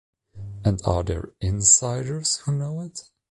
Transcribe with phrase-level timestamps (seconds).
[0.65, 3.03] And are there 'insiders' who know it?